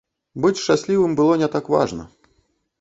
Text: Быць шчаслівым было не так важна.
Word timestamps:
Быць 0.45 0.57
шчаслівым 0.61 1.13
было 1.21 1.37
не 1.45 1.53
так 1.59 1.71
важна. 1.77 2.11